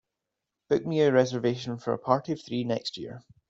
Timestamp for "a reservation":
1.01-1.77